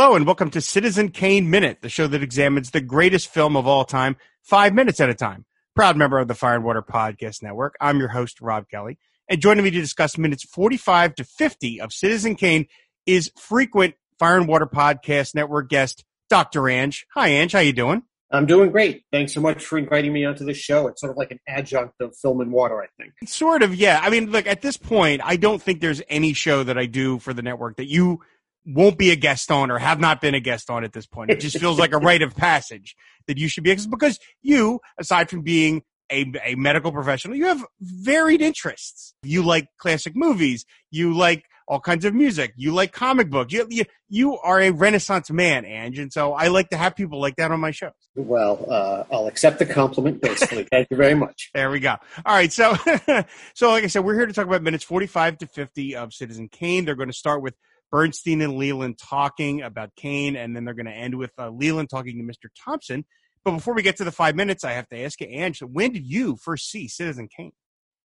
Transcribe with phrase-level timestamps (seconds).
[0.00, 3.66] Hello, and welcome to Citizen Kane Minute, the show that examines the greatest film of
[3.66, 5.44] all time, five minutes at a time.
[5.74, 7.74] Proud member of the Fire and Water Podcast Network.
[7.80, 8.96] I'm your host, Rob Kelly.
[9.28, 12.68] And joining me to discuss minutes 45 to 50 of Citizen Kane
[13.06, 16.60] is frequent Fire and Water Podcast Network guest, Dr.
[16.60, 17.02] Anj.
[17.14, 17.52] Hi, Anj.
[17.52, 18.04] How you doing?
[18.30, 19.02] I'm doing great.
[19.10, 20.86] Thanks so much for inviting me onto the show.
[20.86, 23.14] It's sort of like an adjunct of film and water, I think.
[23.26, 23.98] Sort of, yeah.
[24.00, 27.18] I mean, look, at this point, I don't think there's any show that I do
[27.18, 28.20] for the network that you
[28.68, 31.30] won't be a guest on or have not been a guest on at this point.
[31.30, 32.94] It just feels like a rite of passage
[33.26, 35.82] that you should be because you, aside from being
[36.12, 39.14] a, a medical professional, you have varied interests.
[39.22, 40.66] You like classic movies.
[40.90, 42.52] You like all kinds of music.
[42.56, 43.52] You like comic books.
[43.52, 45.98] You, you, you are a renaissance man, Anj.
[45.98, 47.92] And so I like to have people like that on my shows.
[48.16, 50.66] Well, uh, I'll accept the compliment gracefully.
[50.70, 51.50] Thank you very much.
[51.54, 51.96] There we go.
[52.24, 52.52] All right.
[52.52, 52.74] So,
[53.54, 56.48] so like I said, we're here to talk about minutes 45 to 50 of Citizen
[56.48, 56.84] Kane.
[56.84, 57.54] They're going to start with
[57.90, 61.90] Bernstein and Leland talking about Kane, and then they're going to end with uh, Leland
[61.90, 62.50] talking to Mr.
[62.64, 63.04] Thompson.
[63.44, 65.92] But before we get to the five minutes, I have to ask you, Anj, when
[65.92, 67.52] did you first see Citizen Kane?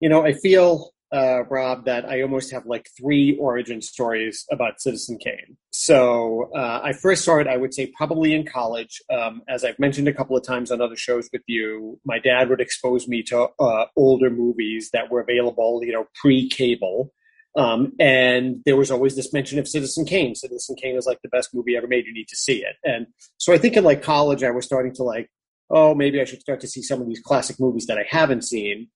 [0.00, 4.80] You know, I feel, uh, Rob, that I almost have like three origin stories about
[4.80, 5.56] Citizen Kane.
[5.70, 9.02] So uh, I first saw it, I would say, probably in college.
[9.12, 12.48] Um, as I've mentioned a couple of times on other shows with you, my dad
[12.48, 17.12] would expose me to uh, older movies that were available, you know, pre cable.
[17.56, 20.34] Um, and there was always this mention of Citizen Kane.
[20.34, 22.06] Citizen Kane is like the best movie ever made.
[22.06, 22.76] You need to see it.
[22.82, 25.30] And so I think in like college, I was starting to like,
[25.70, 28.42] oh, maybe I should start to see some of these classic movies that I haven't
[28.42, 28.88] seen.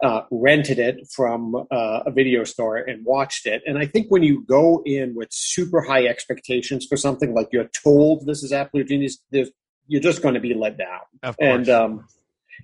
[0.00, 3.62] Uh, rented it from uh, a video store and watched it.
[3.66, 7.68] And I think when you go in with super high expectations for something, like you're
[7.82, 11.00] told this is absolute genius, you're just going to be let down.
[11.24, 11.48] Of course.
[11.48, 12.06] And um,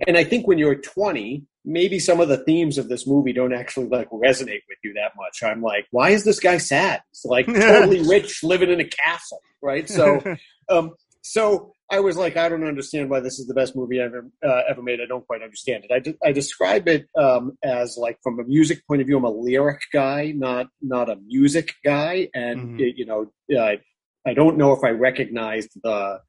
[0.07, 3.55] and I think when you're 20, maybe some of the themes of this movie don't
[3.55, 5.43] actually like resonate with you that much.
[5.43, 7.03] I'm like, why is this guy sad?
[7.11, 9.89] He's like totally rich, living in a castle, right?
[9.89, 10.23] So,
[10.69, 14.29] um, so I was like, I don't understand why this is the best movie ever
[14.47, 15.01] uh, ever made.
[15.01, 15.93] I don't quite understand it.
[15.93, 19.25] I, de- I describe it um, as like from a music point of view, I'm
[19.25, 22.81] a lyric guy, not not a music guy, and mm-hmm.
[22.81, 23.81] it, you know, I
[24.27, 26.21] I don't know if I recognized the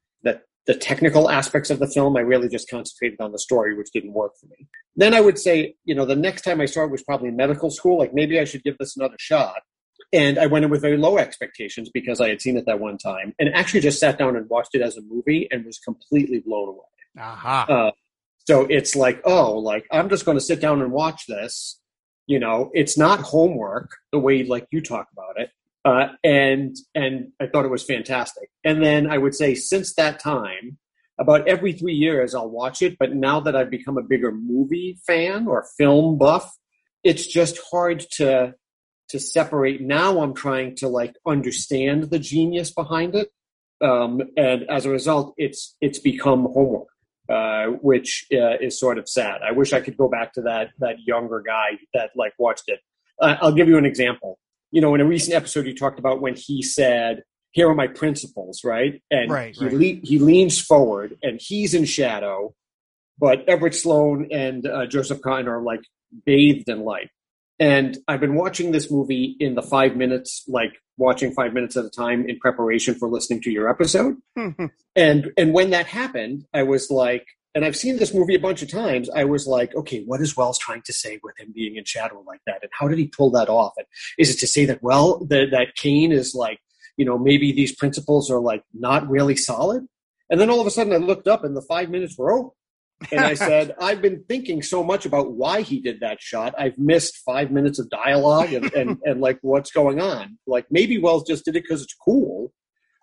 [0.66, 4.12] the technical aspects of the film, I really just concentrated on the story, which didn't
[4.12, 4.66] work for me.
[4.96, 7.70] Then I would say, you know, the next time I saw it was probably medical
[7.70, 7.98] school.
[7.98, 9.62] Like maybe I should give this another shot.
[10.12, 12.98] And I went in with very low expectations because I had seen it that one
[12.98, 16.40] time and actually just sat down and watched it as a movie and was completely
[16.40, 16.80] blown away.
[17.18, 17.66] Uh-huh.
[17.68, 17.90] Uh,
[18.46, 21.80] so it's like, oh, like I'm just going to sit down and watch this.
[22.26, 25.50] You know, it's not homework the way like you talk about it.
[25.86, 28.48] Uh, and and I thought it was fantastic.
[28.64, 30.78] And then I would say since that time,
[31.18, 32.96] about every three years I'll watch it.
[32.98, 36.52] But now that I've become a bigger movie fan or film buff,
[37.04, 38.54] it's just hard to
[39.10, 39.80] to separate.
[39.80, 43.30] Now I'm trying to like understand the genius behind it,
[43.80, 46.88] um, and as a result, it's it's become homework.
[47.28, 49.40] Uh, which uh, is sort of sad.
[49.42, 52.78] I wish I could go back to that that younger guy that like watched it.
[53.20, 54.38] Uh, I'll give you an example
[54.76, 57.22] you know, in a recent episode, you talked about when he said,
[57.52, 59.02] "Here are my principles," right?
[59.10, 59.74] And right, he right.
[59.74, 62.54] Le- he leans forward, and he's in shadow,
[63.18, 65.80] but Everett Sloane and uh, Joseph Cotten are like
[66.26, 67.08] bathed in light.
[67.58, 71.86] And I've been watching this movie in the five minutes, like watching five minutes at
[71.86, 74.16] a time in preparation for listening to your episode.
[74.94, 77.24] and and when that happened, I was like,
[77.56, 80.36] and I've seen this movie a bunch of times, I was like, okay, what is
[80.36, 82.58] Welles trying to say with him being in shadow like that?
[82.60, 83.72] And how did he pull that off?
[83.78, 83.86] And
[84.18, 86.60] is it to say that, well, that, that Kane is like,
[86.98, 89.86] you know, maybe these principles are like not really solid?
[90.28, 92.50] And then all of a sudden I looked up and the five minutes were over.
[93.10, 96.54] And I said, I've been thinking so much about why he did that shot.
[96.58, 100.36] I've missed five minutes of dialogue and, and, and like what's going on.
[100.46, 102.52] Like maybe Welles just did it because it's cool,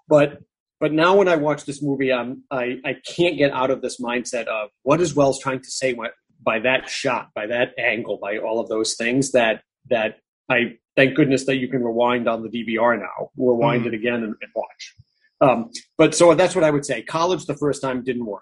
[0.08, 0.44] but
[0.84, 4.02] but now when I watch this movie, I'm, I, I can't get out of this
[4.02, 5.96] mindset of what is Welles trying to say
[6.42, 10.18] by that shot, by that angle, by all of those things that, that
[10.50, 13.88] I thank goodness that you can rewind on the DVR now, rewind mm.
[13.88, 14.96] it again and, and watch.
[15.40, 17.02] Um, but so that's what I would say.
[17.02, 18.42] College the first time didn't work.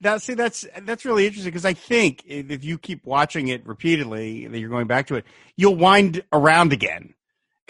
[0.00, 4.46] Now, see, that's that's really interesting because I think if you keep watching it repeatedly,
[4.46, 5.24] that you're going back to it,
[5.56, 7.14] you'll wind around again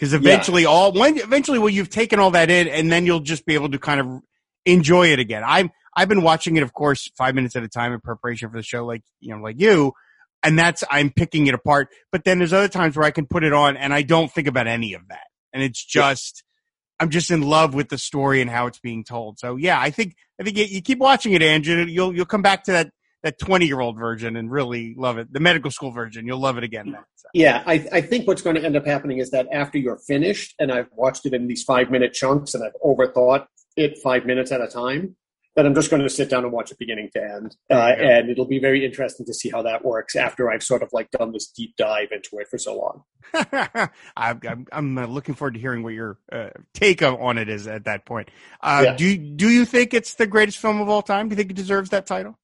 [0.03, 0.67] because eventually yeah.
[0.67, 3.69] all when eventually well you've taken all that in and then you'll just be able
[3.69, 4.19] to kind of
[4.65, 5.43] enjoy it again.
[5.45, 8.57] I'm I've been watching it, of course, five minutes at a time in preparation for
[8.57, 9.93] the show, like you know, like you,
[10.43, 11.87] and that's I'm picking it apart.
[12.11, 14.49] But then there's other times where I can put it on and I don't think
[14.49, 16.43] about any of that, and it's just.
[16.99, 19.37] I'm just in love with the story and how it's being told.
[19.37, 21.83] So yeah, I think I think you keep watching it, Andrew.
[21.85, 22.91] You'll you'll come back to that
[23.23, 25.31] that 20 year old version and really love it.
[25.33, 26.91] The medical school version, you'll love it again.
[26.91, 27.27] Then, so.
[27.33, 30.53] Yeah, I, I think what's going to end up happening is that after you're finished,
[30.59, 34.51] and I've watched it in these five minute chunks, and I've overthought it five minutes
[34.51, 35.15] at a time
[35.55, 37.55] that I'm just going to sit down and watch it beginning to end.
[37.69, 40.89] Uh, and it'll be very interesting to see how that works after I've sort of
[40.93, 43.03] like done this deep dive into it for so long.
[44.17, 47.85] I'm, I'm, uh, looking forward to hearing what your uh, take on it is at
[47.85, 48.31] that point.
[48.61, 48.95] Uh, yeah.
[48.95, 51.29] Do do you think it's the greatest film of all time?
[51.29, 52.37] Do you think it deserves that title?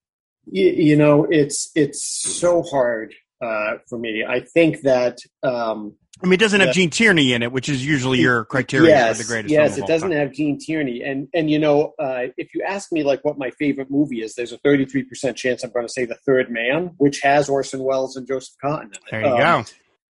[0.52, 4.24] You, you know, it's it's so hard uh, for me.
[4.28, 7.86] I think that um, I mean, it doesn't have Gene Tierney in it, which is
[7.86, 9.54] usually your criteria yes, for the greatest.
[9.54, 10.20] Yes, it doesn't time.
[10.20, 13.52] have Gene Tierney, and and you know, uh, if you ask me like what my
[13.52, 16.92] favorite movie is, there's a 33 percent chance I'm going to say The Third Man,
[16.98, 18.94] which has Orson Welles and Joseph Cotten.
[19.10, 19.66] There you um, go.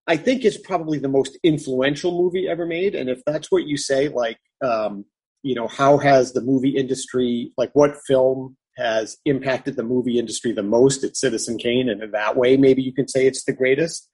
[0.08, 3.78] I think it's probably the most influential movie ever made, and if that's what you
[3.78, 5.06] say, like, um,
[5.44, 10.52] you know, how has the movie industry, like, what film has impacted the movie industry
[10.52, 11.04] the most?
[11.04, 14.10] It's Citizen Kane, and in that way, maybe you can say it's the greatest.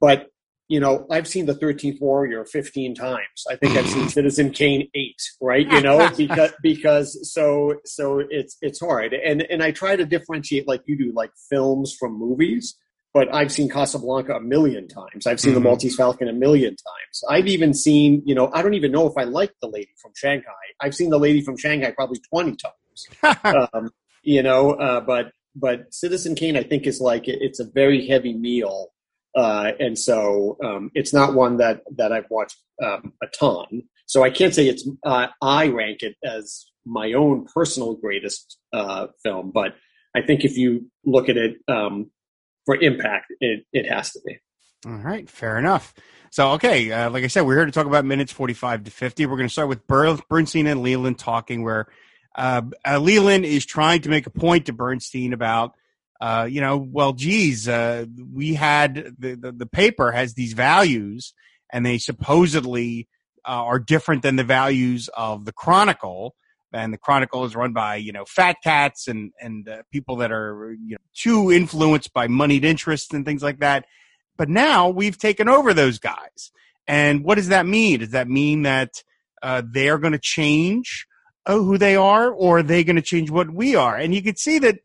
[0.00, 0.28] But
[0.68, 3.44] you know, I've seen the Thirteenth Warrior fifteen times.
[3.48, 5.70] I think I've seen Citizen Kane eight, right?
[5.70, 10.66] You know, because because so so it's it's hard, and and I try to differentiate
[10.66, 12.76] like you do, like films from movies.
[13.14, 15.26] But I've seen Casablanca a million times.
[15.26, 15.62] I've seen mm-hmm.
[15.62, 17.24] The Maltese Falcon a million times.
[17.30, 20.12] I've even seen, you know, I don't even know if I like The Lady from
[20.14, 20.52] Shanghai.
[20.82, 23.38] I've seen The Lady from Shanghai probably twenty times.
[23.72, 23.90] um,
[24.26, 28.34] you know, uh, but but Citizen Kane, I think, is like it's a very heavy
[28.34, 28.92] meal
[29.36, 33.82] uh, and so um, it's not one that that I've watched um, a ton.
[34.06, 39.08] So I can't say it's uh, I rank it as my own personal greatest uh,
[39.22, 39.74] film, but
[40.14, 42.10] I think if you look at it um,
[42.64, 44.38] for impact, it it has to be.
[44.86, 45.92] All right, fair enough.
[46.30, 49.26] So, okay, uh, like I said, we're here to talk about minutes 45 to 50.
[49.26, 51.86] We're going to start with Bernstein and Leland talking, where
[52.36, 55.72] uh, uh, Leland is trying to make a point to Bernstein about
[56.20, 61.34] uh, you know, well, geez, uh, we had the, the, the, paper has these values
[61.72, 63.06] and they supposedly
[63.46, 66.34] uh, are different than the values of the Chronicle.
[66.72, 70.32] And the Chronicle is run by, you know, fat cats and, and uh, people that
[70.32, 73.84] are, you know, too influenced by moneyed interests and things like that.
[74.36, 76.50] But now we've taken over those guys.
[76.86, 78.00] And what does that mean?
[78.00, 79.02] Does that mean that
[79.42, 81.05] uh, they're going to change
[81.54, 83.96] who they are or are they going to change what we are?
[83.96, 84.78] And you can see that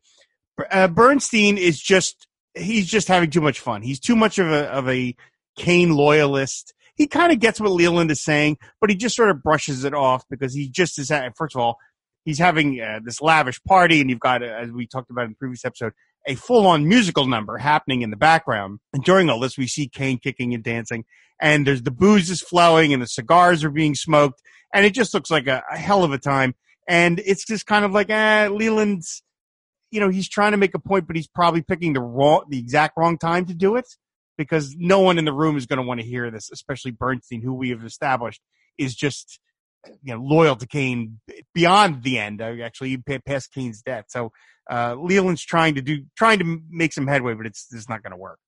[0.70, 3.82] uh, Bernstein is just he's just having too much fun.
[3.82, 5.14] He's too much of a of a
[5.56, 6.74] Kane loyalist.
[6.94, 9.94] He kind of gets what Leland is saying, but he just sort of brushes it
[9.94, 11.10] off because he just is.
[11.36, 11.78] First of all,
[12.24, 15.30] he's having uh, this lavish party, and you've got, uh, as we talked about in
[15.30, 15.92] the previous episode,
[16.26, 18.78] a full on musical number happening in the background.
[18.92, 21.04] And during all this, we see Kane kicking and dancing,
[21.40, 24.42] and there's the booze is flowing, and the cigars are being smoked,
[24.72, 26.54] and it just looks like a, a hell of a time.
[26.88, 29.22] And it's just kind of like, eh, Leland's
[29.92, 32.58] you know, he's trying to make a point, but he's probably picking the wrong, the
[32.58, 33.86] exact wrong time to do it
[34.38, 37.42] because no one in the room is going to want to hear this, especially Bernstein,
[37.42, 38.40] who we have established
[38.78, 39.38] is just,
[40.02, 41.20] you know, loyal to Kane
[41.54, 42.40] beyond the end.
[42.40, 44.06] Actually, past Kane's death.
[44.08, 44.32] So,
[44.70, 48.12] uh, Leland's trying to do, trying to make some headway, but it's, it's not going
[48.12, 48.38] to work.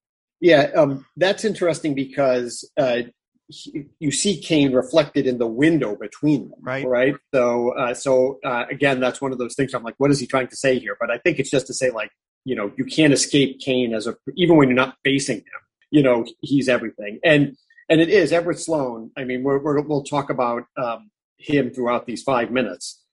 [0.41, 3.03] Yeah, um, that's interesting because uh,
[3.49, 6.87] you see Kane reflected in the window between them, right?
[6.87, 7.15] Right.
[7.35, 9.75] So, uh, so uh, again, that's one of those things.
[9.75, 10.97] I'm like, what is he trying to say here?
[10.99, 12.11] But I think it's just to say, like,
[12.45, 15.45] you know, you can't escape Kane as a even when you're not facing him.
[15.91, 17.57] You know, he's everything, and
[17.89, 19.11] and it is Everett Sloane.
[19.17, 23.04] I mean, we're, we will talk about um, him throughout these five minutes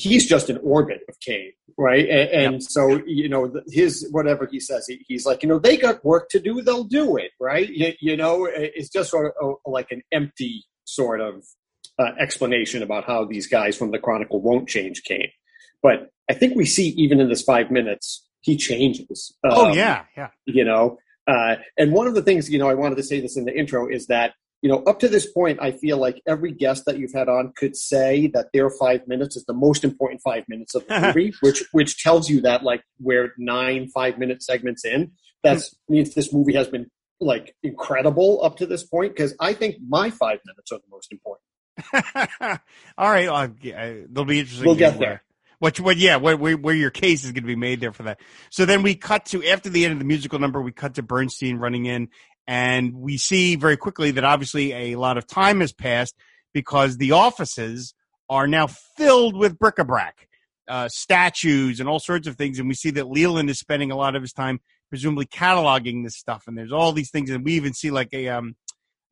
[0.00, 2.08] he's just an orbit of Kane, right?
[2.08, 2.62] And, and yep.
[2.62, 6.28] so you know his whatever he says, he, he's like, you know, they got work
[6.30, 7.68] to do, they'll do it, right?
[7.68, 11.44] You, you know, it's just sort of uh, like an empty sort of
[11.98, 15.30] uh, explanation about how these guys from the Chronicle won't change Kane.
[15.82, 19.36] But I think we see even in this five minutes, he changes.
[19.44, 20.30] Um, oh yeah, yeah.
[20.46, 23.36] You know, uh, and one of the things you know I wanted to say this
[23.36, 26.52] in the intro is that you know, up to this point, I feel like every
[26.52, 30.20] guest that you've had on could say that their five minutes is the most important
[30.22, 34.42] five minutes of the movie, which which tells you that like we're nine five minute
[34.42, 35.12] segments in,
[35.42, 35.94] that hmm.
[35.94, 36.90] means this movie has been
[37.20, 39.14] like incredible up to this point.
[39.14, 41.42] Because I think my five minutes are the most important.
[42.98, 43.50] All right, well,
[44.10, 44.66] they'll be interesting.
[44.66, 45.22] We'll get there.
[45.60, 48.04] What, what, yeah, where, where, where your case is going to be made there for
[48.04, 48.18] that.
[48.48, 51.02] So then we cut to after the end of the musical number, we cut to
[51.02, 52.08] Bernstein running in,
[52.50, 56.16] and we see very quickly that obviously a lot of time has passed
[56.52, 57.94] because the offices
[58.28, 60.26] are now filled with bric-a-brac,
[60.66, 62.58] uh, statues and all sorts of things.
[62.58, 66.16] And we see that Leland is spending a lot of his time presumably cataloging this
[66.16, 66.42] stuff.
[66.48, 67.30] And there's all these things.
[67.30, 68.56] And we even see like a, um,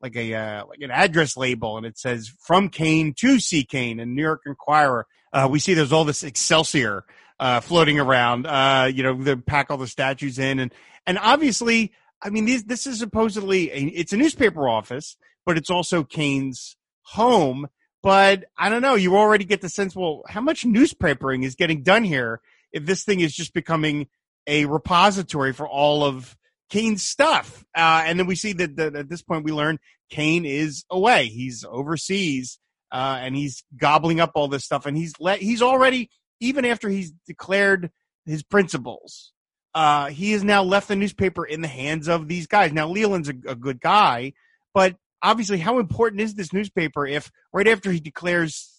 [0.01, 3.63] like a, uh, like an address label and it says from Kane to C.
[3.63, 5.05] Kane and New York Enquirer.
[5.31, 7.05] Uh, we see there's all this Excelsior,
[7.39, 10.73] uh, floating around, uh, you know, they pack all the statues in and,
[11.07, 15.69] and obviously, I mean, these, this is supposedly a, it's a newspaper office, but it's
[15.69, 17.67] also Kane's home,
[18.01, 18.95] But I don't know.
[18.95, 19.95] You already get the sense.
[19.95, 22.39] Well, how much newspapering is getting done here
[22.71, 24.07] if this thing is just becoming
[24.47, 26.37] a repository for all of
[26.69, 27.65] Kane's stuff?
[27.75, 31.27] Uh, and then we see that, that at this point we learn Kane is away.
[31.27, 32.57] He's overseas,
[32.91, 34.85] uh, and he's gobbling up all this stuff.
[34.85, 36.09] And he's let he's already
[36.39, 37.91] even after he's declared
[38.25, 39.33] his principles.
[39.79, 42.73] Uh, he has now left the newspaper in the hands of these guys.
[42.73, 44.33] Now Leland's a, a good guy,
[44.73, 48.69] but obviously, how important is this newspaper if right after he declares,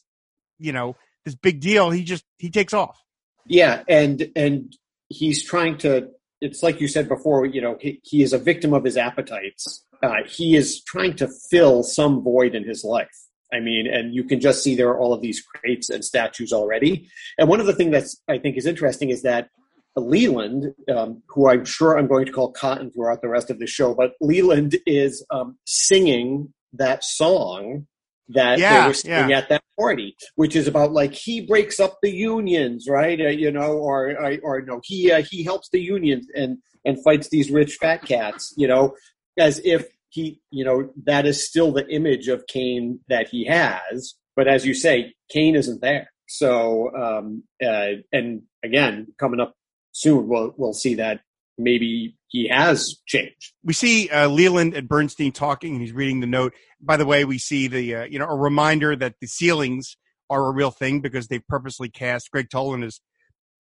[0.59, 3.02] you know, this big deal, he just he takes off?
[3.47, 4.76] Yeah, and and
[5.09, 6.11] he's trying to.
[6.42, 7.47] It's like you said before.
[7.47, 9.87] You know, he, he is a victim of his appetites.
[10.02, 13.25] Uh, he is trying to fill some void in his life.
[13.50, 16.52] I mean, and you can just see there are all of these crates and statues
[16.52, 17.09] already.
[17.38, 19.49] And one of the things that's I think is interesting is that
[19.97, 23.66] Leland, um, who I'm sure I'm going to call Cotten throughout the rest of the
[23.66, 27.87] show, but Leland is um, singing that song
[28.28, 29.38] that yeah, they were singing yeah.
[29.38, 33.20] at that party, which is about like he breaks up the unions, right?
[33.20, 37.02] Uh, you know, or or, or no, he uh, he helps the unions and and
[37.02, 38.94] fights these rich fat cats, you know,
[39.38, 44.14] as if he, you know, that is still the image of Kane that he has.
[44.37, 46.11] But as you say, Kane isn't there.
[46.26, 49.54] So, um, uh, and again, coming up
[49.92, 51.20] soon we'll we'll see that
[51.59, 53.52] maybe he has changed.
[53.64, 56.54] We see uh, Leland and Bernstein talking, and he's reading the note.
[56.80, 59.97] By the way, we see the uh, you know a reminder that the ceilings
[60.28, 63.00] are a real thing because they purposely cast Gregg Toland has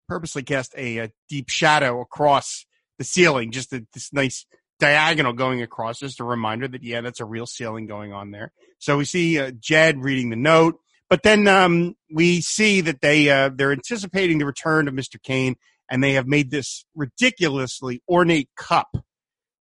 [0.08, 2.64] purposely cast a, a, deep shadow across
[2.99, 4.47] the ceiling, just a, this nice
[4.78, 8.52] diagonal going across, just a reminder that yeah, that's a real ceiling going on there.
[8.78, 10.78] So we see uh, Jed reading the note,
[11.11, 15.56] but then um, we see that they uh, they're anticipating the return of Mister Kane
[15.90, 18.88] and they have made this ridiculously ornate cup.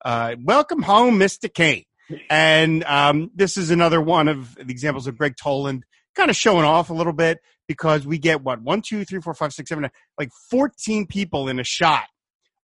[0.04, 1.54] Uh, welcome home, Mr.
[1.54, 1.84] Kane.
[2.30, 5.84] And um, this is another one of the examples of Gregg Toland
[6.16, 9.34] kind of showing off a little bit because we get what one, two, three, four,
[9.34, 12.06] five, six, seven, eight, like fourteen people in a shot,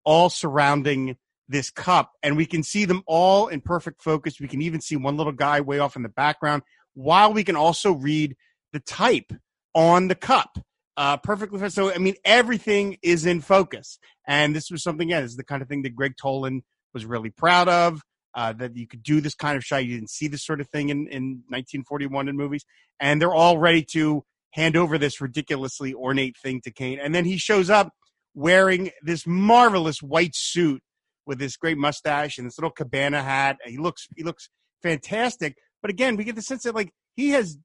[0.04, 1.18] all surrounding
[1.50, 4.40] this cup, and we can see them all in perfect focus.
[4.40, 7.56] We can even see one little guy way off in the background, while we can
[7.56, 8.36] also read
[8.72, 9.32] the type
[9.76, 10.58] on the cup
[10.98, 11.70] uh, perfectly.
[11.70, 14.00] So, I mean, everything is in focus.
[14.28, 17.06] And this was something, yeah, this is the kind of thing that Gregg Toland was
[17.06, 18.02] really proud of,
[18.36, 19.86] uh, that you could do this kind of shot.
[19.86, 22.66] You didn't see this sort of thing in, in 1941 in movies.
[23.00, 27.00] And they're all ready to hand over this ridiculously ornate thing to Kane.
[27.00, 27.92] And then he shows up
[28.36, 30.82] wearing this marvelous white suit
[31.26, 33.58] with this great mustache and this little cabana hat.
[33.66, 34.50] He looks, he looks
[34.84, 35.56] fantastic.
[35.82, 37.58] But again, we get the sense that like he has,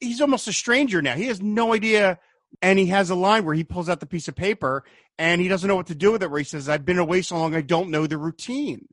[0.00, 1.14] he's almost a stranger now.
[1.14, 2.18] He has no idea
[2.62, 4.84] and he has a line where he pulls out the piece of paper
[5.18, 7.22] and he doesn't know what to do with it where he says i've been away
[7.22, 8.86] so long i don't know the routine.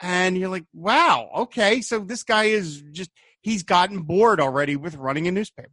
[0.00, 3.10] And you're like wow okay so this guy is just
[3.42, 5.70] he's gotten bored already with running a newspaper.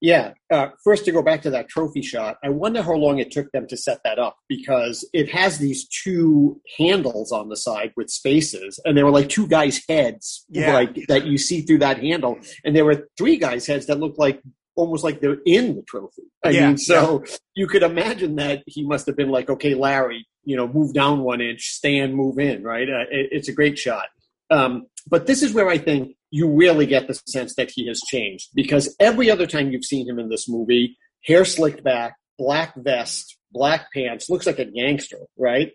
[0.00, 3.30] Yeah uh, first to go back to that trophy shot i wonder how long it
[3.32, 7.92] took them to set that up because it has these two handles on the side
[7.96, 10.72] with spaces and there were like two guys heads Yeah.
[10.72, 12.38] like that you see through that handle.
[12.64, 14.40] And there were three guys heads that looked like
[14.78, 16.22] almost like they're in the trophy.
[16.44, 20.26] I Yeah, mean, so you could imagine that he must have been like, okay, Larry,
[20.44, 22.88] you know, move down one inch, stand, move in, right?
[22.88, 24.06] Uh, it, it's a great shot.
[24.50, 28.00] Um, but this is where I think you really get the sense that he has
[28.06, 32.74] changed because every other time you've seen him in this movie, hair slicked back, black
[32.76, 35.72] vest, black pants, looks like a gangster, right?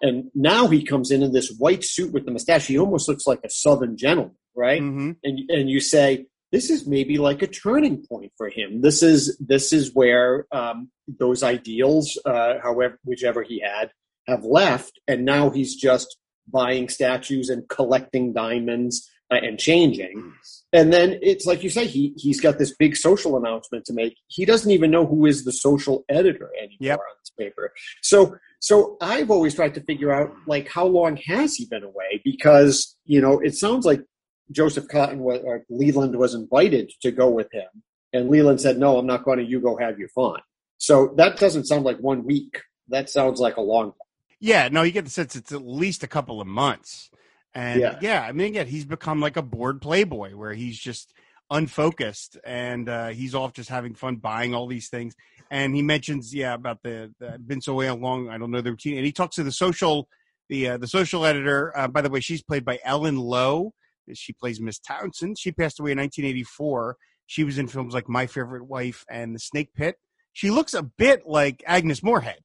[0.00, 2.66] And now he comes in in this white suit with the mustache.
[2.66, 4.80] He almost looks like a southern gentleman, right?
[4.80, 5.12] mm-hmm.
[5.24, 8.80] and and you say this is maybe like a turning point for him.
[8.80, 13.90] This is this is where um, those ideals, uh, however whichever he had,
[14.28, 20.32] have left, and now he's just buying statues and collecting diamonds uh, and changing.
[20.72, 24.14] And then it's like you say, he he's got this big social announcement to make.
[24.28, 26.98] He doesn't even know who is the social editor anymore Yep.
[27.00, 27.72] on this paper.
[28.02, 32.20] So so I've always tried to figure out like how long has he been away?
[32.24, 34.02] Because you know it sounds like
[34.50, 37.68] Joseph Cotten was, or Leland was invited to go with him,
[38.12, 39.44] and Leland said, "No, I'm not going to.
[39.44, 40.40] You go have your fun."
[40.78, 42.60] So that doesn't sound like one week.
[42.88, 43.94] That sounds like a long.
[44.40, 47.10] Yeah, no, you get the sense it's at least a couple of months.
[47.54, 48.20] And yeah, Yeah.
[48.20, 51.14] I mean, again, he's become like a bored playboy where he's just
[51.50, 55.14] unfocused and uh, he's off just having fun buying all these things.
[55.50, 58.96] And he mentions, yeah, about the, the been so long, I don't know the routine.
[58.96, 60.08] And he talks to the social,
[60.48, 61.76] the uh, the social editor.
[61.76, 63.72] Uh, by the way, she's played by Ellen Lowe.
[64.12, 65.38] She plays Miss Townsend.
[65.38, 66.96] She passed away in 1984.
[67.26, 69.96] She was in films like My Favorite Wife and The Snake Pit.
[70.32, 72.40] She looks a bit like Agnes Moorehead.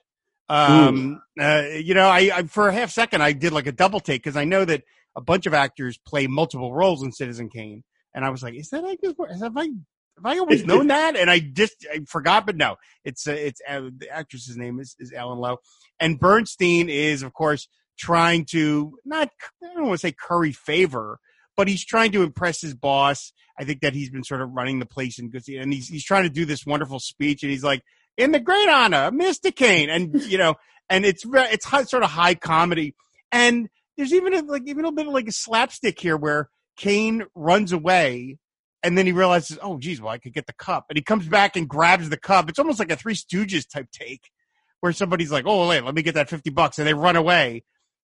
[0.50, 4.00] Um, uh, you know, I, I for a half second I did like a double
[4.00, 4.84] take because I know that
[5.16, 7.84] a bunch of actors play multiple roles in Citizen Kane,
[8.16, 9.14] and I was like, is that Agnes?
[9.18, 9.42] Moorehead?
[9.42, 11.16] Have I Have I always known that?
[11.16, 14.96] And I just I forgot, but no, it's uh, it's uh, the actress's name is,
[14.98, 15.60] is Ellen Lowe,
[16.00, 17.68] and Bernstein is of course
[18.00, 19.30] trying to not
[19.64, 21.20] I don't want to say curry favor,
[21.60, 23.34] but he's trying to impress his boss.
[23.60, 26.24] I think that he's been sort of running the place and and he's he's trying
[26.24, 27.82] to do this wonderful speech, and he's like,
[28.16, 30.56] "In the great honor, Mister Kane," and you know,
[30.90, 32.96] and it's it's sort of high comedy,
[33.30, 36.48] and there's even a, like even a bit of like a slapstick here where
[36.78, 38.38] Kane runs away
[38.82, 40.86] and then he realizes, oh, geez, well, I could get the cup.
[40.88, 42.50] And he comes back and grabs the cup.
[42.50, 44.32] It's almost like a Three Stooges type take
[44.80, 46.80] where somebody's like, oh, wait, let me get that 50 bucks.
[46.80, 47.66] And they run away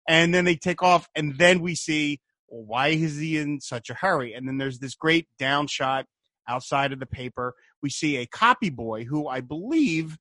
[0.10, 1.08] and then they take off.
[1.14, 2.20] And then we see,
[2.54, 4.34] why is he in such a hurry?
[4.34, 6.06] And then there's this great down shot
[6.48, 7.56] outside of the paper.
[7.82, 10.18] We see a copy boy who I believe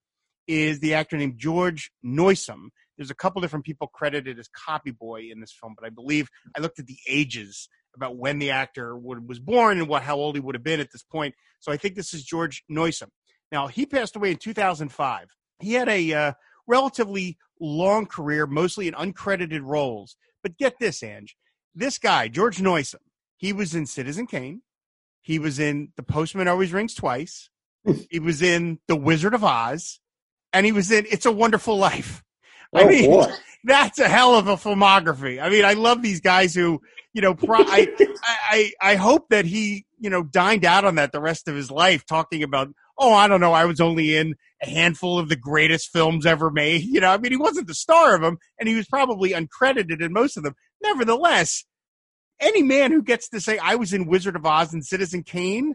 [0.49, 2.69] is the actor named George Noisom.
[2.97, 6.29] There's a couple different people credited as copy boy in this film, but I believe
[6.57, 10.17] I looked at the ages about when the actor would, was born and what how
[10.17, 11.35] old he would have been at this point.
[11.61, 13.09] So I think this is George Noisom.
[13.51, 15.29] Now he passed away in 2005.
[15.61, 16.33] He had a uh,
[16.67, 20.17] relatively long career, mostly in uncredited roles.
[20.43, 21.31] But get this, Anj,
[21.75, 22.97] this guy George Noisom,
[23.37, 24.63] he was in Citizen Kane.
[25.21, 27.49] He was in The Postman Always Rings Twice.
[28.11, 30.01] he was in The Wizard of Oz,
[30.53, 32.23] and he was in It's a Wonderful Life.
[32.75, 33.33] I Oh, mean, boy.
[33.65, 35.41] that's a hell of a filmography.
[35.43, 36.81] I mean, I love these guys who,
[37.13, 37.89] you know, pro- I,
[38.25, 41.71] I, I hope that he, you know, dined out on that the rest of his
[41.71, 45.37] life, talking about, oh, I don't know, I was only in a handful of the
[45.37, 46.83] greatest films ever made.
[46.83, 50.01] You know, I mean, he wasn't the star of them, and he was probably uncredited
[50.01, 50.55] in most of them.
[50.83, 51.65] Nevertheless,
[52.41, 55.75] any man who gets to say I was in Wizard of Oz and Citizen Kane,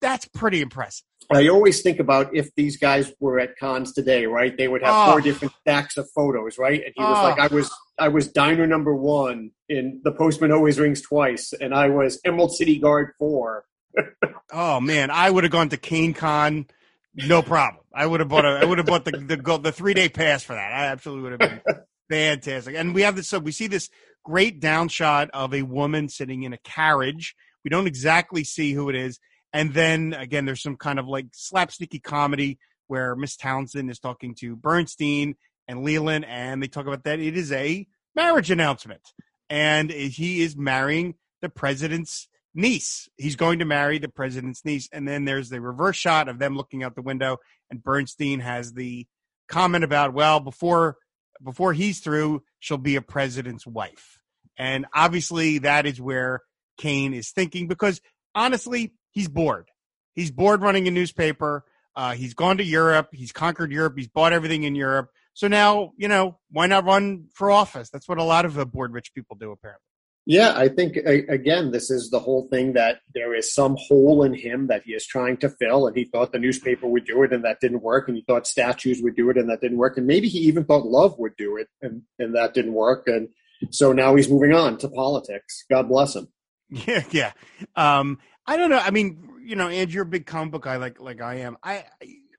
[0.00, 1.04] that's pretty impressive.
[1.32, 4.54] I always think about if these guys were at cons today, right?
[4.56, 5.12] They would have Oh.
[5.12, 5.22] four ah.
[5.22, 6.82] different stacks of photos, right?
[6.84, 7.22] And he was Oh.
[7.22, 7.48] like, ah.
[7.50, 11.88] I was I was diner number one in The Postman Always Rings Twice, and I
[11.88, 13.64] was Emerald City Guard four.
[14.52, 16.66] Oh man, I would have gone to Kane Con,
[17.14, 17.82] no problem.
[17.92, 20.44] I would have bought a, I would have bought the the, the three day pass
[20.44, 20.72] for that.
[20.72, 21.74] I absolutely would have been
[22.10, 22.76] fantastic.
[22.76, 23.88] And we have this, so we see this
[24.24, 27.34] great down shot of a woman sitting in a carriage.
[27.64, 29.20] We don't exactly see who it is,
[29.52, 34.34] and then again, there's some kind of like slapsticky comedy where Miss Townsend is talking
[34.40, 35.36] to Bernstein
[35.68, 39.00] and Leland, and they talk about that it is a marriage announcement,
[39.48, 43.08] and he is marrying the president's niece.
[43.16, 44.88] He's going to marry the president's niece.
[44.92, 47.38] And then there's the reverse shot of them looking out the window,
[47.70, 49.06] and Bernstein has the
[49.48, 50.96] comment about, well, before
[51.42, 54.18] before he's through, she'll be a president's wife.
[54.56, 56.40] And obviously that is where
[56.78, 58.00] Kane is thinking because
[58.34, 59.70] honestly, he's bored.
[60.14, 61.64] He's bored running a newspaper.
[61.96, 63.08] Uh, he's gone to Europe.
[63.12, 63.94] He's conquered Europe.
[63.96, 65.10] He's bought everything in Europe.
[65.32, 67.90] So now, you know, why not run for office?
[67.90, 69.82] That's what a lot of bored rich people do, apparently.
[70.26, 74.32] Yeah, I think again, this is the whole thing that there is some hole in
[74.32, 77.32] him that he is trying to fill, and he thought the newspaper would do it,
[77.32, 79.98] and that didn't work, and he thought statues would do it, and that didn't work,
[79.98, 83.28] and maybe he even thought love would do it, and and that didn't work, and
[83.70, 85.64] so now he's moving on to politics.
[85.70, 86.28] God bless him.
[86.70, 87.32] Yeah, yeah.
[87.76, 88.78] Um, I don't know.
[88.78, 91.58] I mean, you know, and you're a big comic book guy like like I am.
[91.62, 91.84] I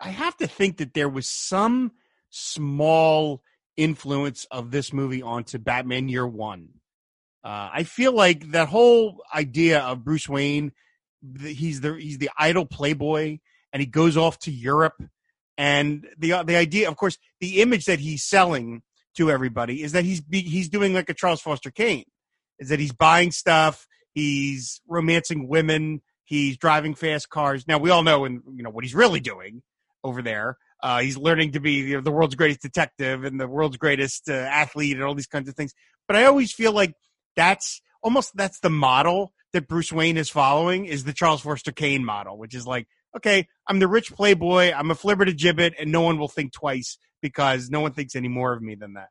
[0.01, 1.91] I have to think that there was some
[2.31, 3.43] small
[3.77, 6.69] influence of this movie onto Batman Year One.
[7.45, 10.71] Uh, I feel like that whole idea of Bruce Wayne,
[11.39, 13.37] he's the he's the idle playboy,
[13.71, 14.99] and he goes off to Europe,
[15.55, 18.81] and the the idea, of course, the image that he's selling
[19.17, 22.05] to everybody is that he's he's doing like a Charles Foster Kane,
[22.57, 27.67] is that he's buying stuff, he's romancing women, he's driving fast cars.
[27.67, 29.61] Now we all know, and you know what he's really doing
[30.03, 30.57] over there.
[30.81, 34.29] Uh, he's learning to be you know, the world's greatest detective and the world's greatest
[34.29, 35.73] uh, athlete and all these kinds of things.
[36.07, 36.95] But I always feel like
[37.35, 42.03] that's almost that's the model that Bruce Wayne is following is the Charles Foster Kane
[42.03, 45.91] model, which is like, okay, I'm the rich playboy, I'm a flibber to gibbet, and
[45.91, 49.09] no one will think twice because no one thinks any more of me than that.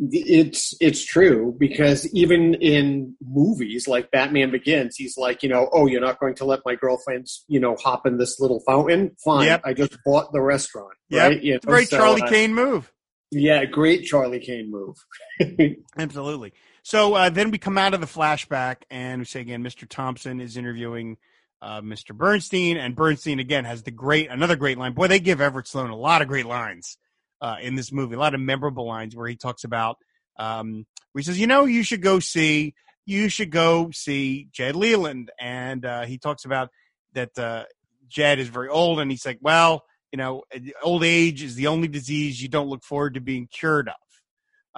[0.00, 5.86] It's it's true because even in movies like Batman Begins, he's like, you know, oh,
[5.88, 9.16] you're not going to let my girlfriends, you know, hop in this little fountain.
[9.24, 9.62] Fine, Yep.
[9.64, 10.92] I just bought the restaurant.
[11.08, 11.28] Yep.
[11.30, 11.42] Right?
[11.42, 12.92] You It's a know, very so, Charlie uh, Kane move.
[13.32, 14.96] Yeah, great Charlie Kane move.
[15.98, 16.52] Absolutely.
[16.88, 19.86] So uh, then we come out of the flashback and we say again, Mr.
[19.86, 21.18] Thompson is interviewing
[21.60, 22.16] uh, Mr.
[22.16, 24.94] Bernstein, and Bernstein again has the great another great line.
[24.94, 26.96] Boy, they give Everett Sloane a lot of great lines
[27.42, 29.98] uh, in this movie, a lot of memorable lines where he talks about
[30.38, 32.72] um, where he says, you know, you should go see
[33.04, 36.70] you should go see Jed Leland, and uh, he talks about
[37.12, 37.64] that uh,
[38.08, 40.44] Jed is very old, and he's like, well, you know,
[40.82, 44.07] old age is the only disease you don't look forward to being cured of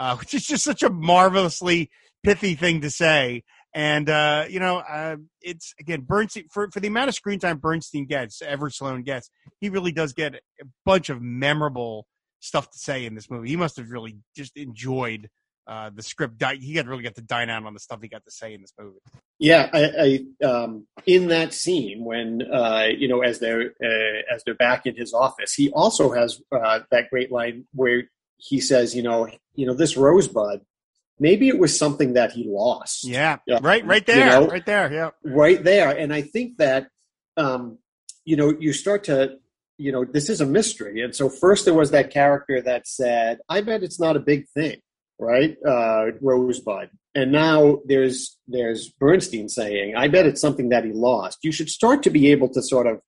[0.00, 1.90] uh, which is just such a marvelously
[2.24, 3.44] pithy thing to say.
[3.72, 7.58] And uh, you know, uh, it's again Bernstein for for the amount of screen time
[7.58, 12.08] Bernstein gets, Everett Sloane gets, he really does get a bunch of memorable
[12.40, 13.48] stuff to say in this movie.
[13.48, 15.28] He must have really just enjoyed
[15.68, 16.42] uh, the script.
[16.58, 18.60] He got really got to dine out on the stuff he got to say in
[18.60, 18.98] this movie.
[19.38, 24.42] Yeah, I, I um, in that scene when uh, you know as they're uh, as
[24.44, 28.08] they're back in his office, he also has uh, that great line where
[28.40, 30.61] he says, you know, you know this rosebud
[31.20, 33.05] maybe it was something that he lost.
[33.46, 35.90] Yeah, right, right there, you know, right there, yeah, right there.
[35.96, 36.88] And I think that,
[37.37, 37.79] um,
[38.24, 39.37] you know, you start to,
[39.76, 41.03] you know, this is a mystery.
[41.03, 44.48] And so first there was that character that said, "I bet it's not a big
[44.48, 44.81] thing,"
[45.18, 46.88] right, uh, Rosebud.
[47.14, 51.68] And now there's there's Bernstein saying, "I bet it's something that he lost." You should
[51.68, 53.00] start to be able to sort of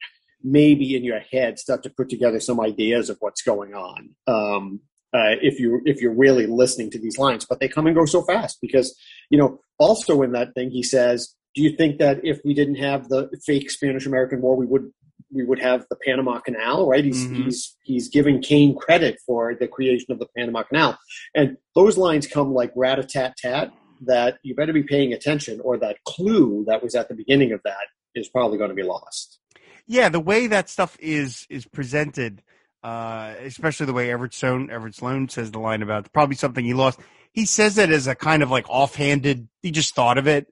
[0.44, 4.10] maybe in your head start to put together some ideas of what's going on.
[4.26, 4.80] Um,
[5.14, 8.06] uh, if you if you're really listening to these lines, but they come and go
[8.06, 8.96] so fast because
[9.30, 9.60] you know.
[9.78, 13.28] Also, in that thing, he says, "Do you think that if we didn't have the
[13.44, 14.92] fake Spanish American War, we would
[15.34, 17.04] we would have the Panama Canal?" Right?
[17.04, 17.42] He's mm-hmm.
[17.42, 20.98] he's he's giving Kane credit for the creation of the Panama Canal,
[21.34, 23.72] and those lines come like rat a tat tat.
[24.04, 27.60] That you better be paying attention, or that clue that was at the beginning of
[27.64, 29.40] that is probably going to be lost.
[29.86, 32.42] Yeah, the way that stuff is is presented
[32.82, 36.74] uh, especially the way Everett Sloane, Everett Sloane says the line about probably something he
[36.74, 36.98] lost.
[37.32, 39.48] He says it as a kind of like offhanded.
[39.62, 40.46] He just thought of it.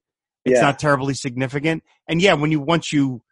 [0.45, 0.63] It's yeah.
[0.63, 1.83] not terribly significant.
[2.09, 3.23] And yeah, when you once you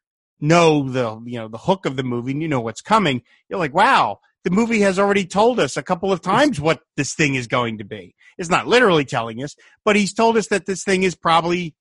[0.41, 3.59] know the you know the hook of the movie and you know what's coming, you're
[3.59, 7.35] like, wow, the movie has already told us a couple of times what this thing
[7.35, 8.15] is going to be.
[8.37, 11.75] It's not literally telling us, but he's told us that this thing is probably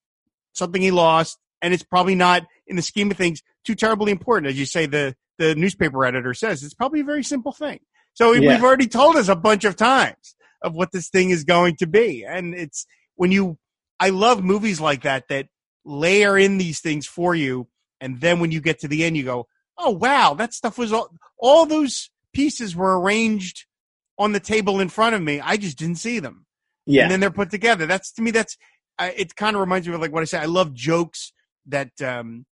[0.54, 4.50] something he lost, and it's probably not in the scheme of things too terribly important.
[4.50, 6.64] As you say, the the newspaper editor says.
[6.64, 7.80] It's probably a very simple thing.
[8.14, 8.50] So yeah.
[8.50, 11.88] we've already told us a bunch of times of what this thing is going to
[11.88, 12.26] be.
[12.28, 13.58] And it's when you,
[14.00, 15.48] I love movies like that that
[15.86, 17.68] layer in these things for you.
[18.02, 19.48] And then when you get to the end, you go,
[19.78, 23.66] oh, wow, that stuff was all, all those pieces were arranged
[24.18, 25.40] on the table in front of me.
[25.40, 26.46] I just didn't see them.
[26.88, 27.04] Yeah.
[27.04, 27.86] And then they're put together.
[27.86, 28.58] That's to me, that's,
[28.98, 30.42] uh, it kind of reminds me of like what I said.
[30.42, 31.34] I love jokes
[31.68, 32.46] that, um,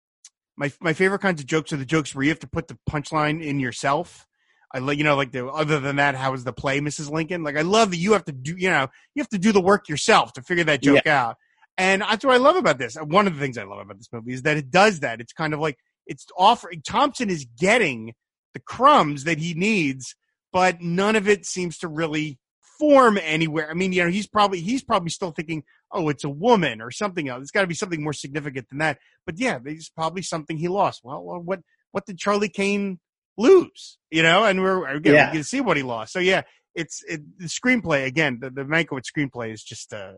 [0.58, 2.78] my my favorite kinds of jokes are the jokes where you have to put the
[2.90, 4.28] punchline in yourself.
[4.74, 7.12] I like you know like the other than that, how was the play, Mrs.
[7.12, 7.44] Lincoln?
[7.44, 9.62] Like I love that you have to do you know you have to do the
[9.62, 11.28] work yourself to figure that joke yeah.
[11.28, 11.36] out.
[11.78, 12.96] And that's what I love about this.
[12.96, 15.20] One of the things I love about this movie is that it does that.
[15.20, 18.14] It's kind of like it's offering Thompson is getting
[18.54, 20.16] the crumbs that he needs,
[20.54, 22.40] but none of it seems to really
[22.80, 23.70] form anywhere.
[23.70, 26.92] I mean, you know, he's probably he's probably still thinking, oh, it's a woman or
[26.92, 27.42] something else.
[27.42, 29.00] It's got to be something more significant than that.
[29.26, 31.02] But yeah, it's probably something he lost.
[31.04, 31.60] Well, what
[31.92, 33.00] what did Charlie Kane
[33.38, 33.98] lose?
[34.12, 35.32] You know, and we're again yeah.
[35.32, 36.14] we can see what he lost.
[36.14, 38.40] So yeah, it's it, the screenplay again.
[38.42, 40.14] The, the Mankiewicz screenplay is just uh,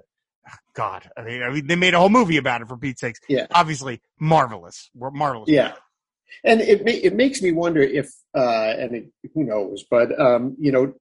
[0.73, 1.09] God.
[1.17, 3.19] I mean, I mean, they made a whole movie about it for Pete's sakes.
[3.27, 5.49] Yeah, obviously marvelous, marvelous.
[5.49, 5.73] Yeah.
[6.43, 10.73] And it it makes me wonder if, uh, and it, who knows, but um, you
[10.73, 10.93] know,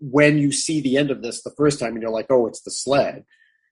[0.00, 2.62] when you see the end of this the first time and you're like, oh, it's
[2.62, 3.24] the sled.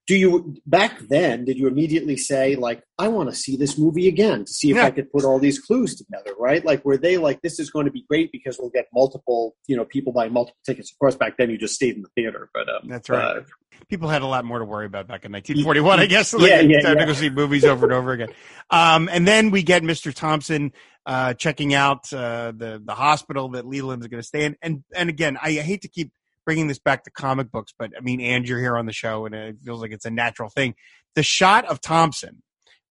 [0.07, 1.47] Do you back then?
[1.47, 4.77] Did you immediately say like, I want to see this movie again to see if
[4.77, 4.85] yeah.
[4.85, 6.62] I could put all these clues together, right?
[6.62, 9.77] Like, were they like, this is going to be great because we'll get multiple, you
[9.77, 10.93] know, people buying multiple tickets.
[10.93, 13.38] Of course, back then you just stayed in the theater, but um, that's right.
[13.38, 13.43] Uh,
[13.88, 16.35] people had a lot more to worry about back in 1941, I guess.
[16.35, 16.95] Like, yeah, yeah, yeah.
[16.95, 18.29] to go see movies over and over again.
[18.71, 20.12] Um, and then we get Mr.
[20.12, 20.73] Thompson
[21.07, 24.57] uh, checking out uh, the the hospital that Leland's going to stay in.
[24.62, 26.12] And and again, I hate to keep
[26.45, 29.27] bringing this back to comic books, but I mean, and you're here on the show,
[29.27, 30.75] and it feels like it's a natural thing.
[31.14, 32.43] The shot of Thompson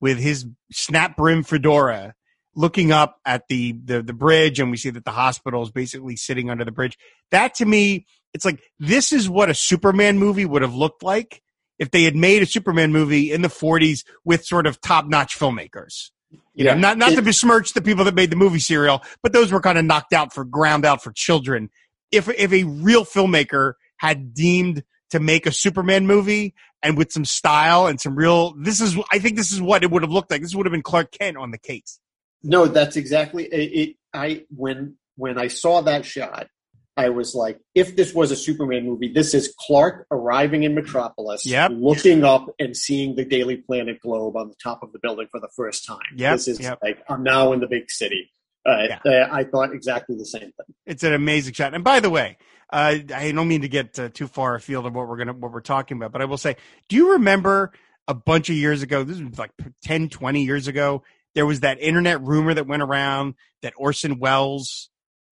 [0.04, 2.14] with his snap brim fedora
[2.56, 6.16] looking up at the, the the bridge and we see that the hospital is basically
[6.16, 6.98] sitting under the bridge
[7.32, 11.42] that to me it's like this is what a superman movie would have looked like
[11.80, 16.12] if they had made a superman movie in the 40s with sort of top-notch filmmakers
[16.54, 16.74] you yeah.
[16.74, 19.62] know, not not to besmirch the people that made the movie serial, but those were
[19.62, 21.70] kind of knocked out for ground out for children.
[22.12, 27.26] If if a real filmmaker had deemed to make a Superman movie and with some
[27.26, 30.32] style and some real, this is I think this is what it would have looked
[30.32, 30.42] like.
[30.42, 32.00] This would have been Clark Kent on the case.
[32.44, 33.90] No, that's exactly it.
[33.90, 36.48] it I when when I saw that shot,
[36.96, 41.46] I was like, if this was a Superman movie, this is Clark arriving in Metropolis,
[41.46, 41.72] yep.
[41.74, 45.40] looking up and seeing the Daily Planet globe on the top of the building for
[45.40, 45.98] the first time.
[46.16, 46.34] Yep.
[46.34, 46.80] This is yep.
[46.84, 48.32] like, I'm now in the big city.
[48.66, 49.00] Uh, yeah.
[49.06, 50.76] uh, I thought exactly the same thing.
[50.86, 51.74] It's an amazing shot.
[51.74, 52.38] And by the way,
[52.72, 55.52] uh, I don't mean to get uh, too far afield of what we're gonna what
[55.52, 56.56] we're talking about, but I will say,
[56.88, 57.74] do you remember
[58.08, 59.04] a bunch of years ago?
[59.04, 59.52] This was like
[59.84, 61.04] 10, 20 years ago.
[61.36, 64.90] There was that internet rumor that went around that Orson Welles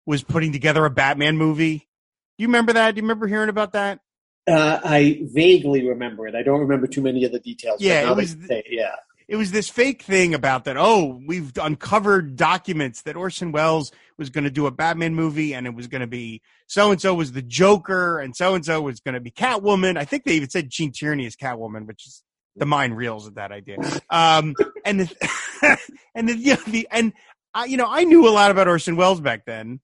[0.06, 1.78] was putting together a Batman movie.
[1.78, 2.94] Do you remember that?
[2.94, 4.00] Do you remember hearing about that?
[4.46, 6.34] Uh, I vaguely remember it.
[6.34, 7.80] I don't remember too many of the details.
[7.80, 8.36] Yeah, it was.
[8.46, 8.94] Say, yeah,
[9.28, 10.76] it was this fake thing about that.
[10.78, 15.66] Oh, we've uncovered documents that Orson Welles was going to do a Batman movie, and
[15.66, 18.80] it was going to be so and so was the Joker, and so and so
[18.82, 19.98] was going to be Catwoman.
[19.98, 22.22] I think they even said Gene Tierney is Catwoman, which is
[22.54, 23.78] the mind reels at that idea.
[24.10, 25.78] Um, and the,
[26.14, 27.12] and the, you know, the and
[27.52, 29.80] I, you know, I knew a lot about Orson Welles back then,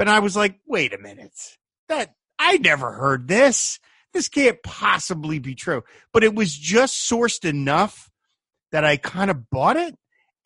[0.00, 1.58] but I was like, wait a minute,
[1.90, 3.78] that I never heard this.
[4.14, 5.82] This can't possibly be true.
[6.14, 8.10] But it was just sourced enough
[8.72, 9.94] that I kind of bought it.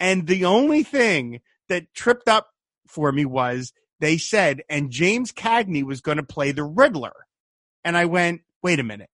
[0.01, 2.49] And the only thing that tripped up
[2.89, 7.15] for me was they said, and James Cagney was going to play the Riddler.
[7.85, 9.11] And I went, wait a minute.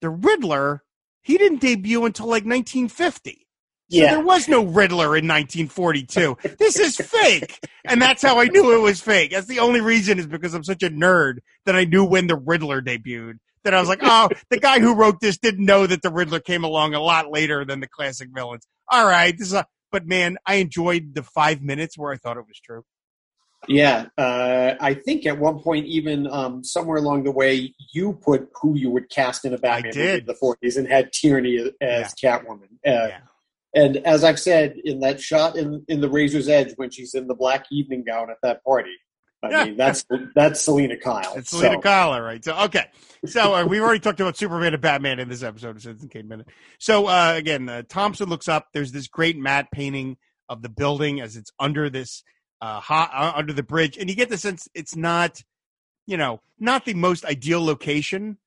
[0.00, 0.82] The Riddler,
[1.20, 3.43] he didn't debut until like 1950.
[3.94, 4.14] So yeah.
[4.14, 6.36] there was no Riddler in 1942.
[6.58, 7.60] this is fake.
[7.84, 9.30] And that's how I knew it was fake.
[9.30, 12.36] That's the only reason is because I'm such a nerd that I knew when the
[12.36, 13.38] Riddler debuted.
[13.62, 16.40] That I was like, oh, the guy who wrote this didn't know that the Riddler
[16.40, 18.66] came along a lot later than the classic villains.
[18.88, 19.36] All right.
[19.36, 22.60] This is a, but man, I enjoyed the five minutes where I thought it was
[22.60, 22.84] true.
[23.68, 28.48] Yeah, uh, I think at one point, even um, somewhere along the way, you put
[28.60, 32.38] who you would cast in a Batman in the '40s and had Tierney as yeah.
[32.38, 32.64] Catwoman.
[32.86, 33.18] Uh, yeah.
[33.74, 37.26] And as I've said in that shot in in the Razor's Edge when she's in
[37.26, 38.94] the black evening gown at that party,
[39.42, 41.34] I mean that's that's Selina Kyle.
[41.36, 41.80] It's Selina so.
[41.80, 42.44] Kyle, right?
[42.44, 42.86] So okay,
[43.26, 46.28] so uh, we've already talked about Superman and Batman in this episode of Citizen Kane
[46.28, 46.48] Minute.
[46.78, 48.68] So uh, again, uh, Thompson looks up.
[48.72, 52.22] There's this great matte painting of the building as it's under this
[52.60, 55.42] uh, hot, uh, under the bridge, and you get the sense it's not,
[56.06, 58.38] you know, not the most ideal location